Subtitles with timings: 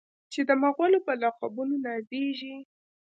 [0.31, 2.55] چې د مغلو په لقبونو نازیږي.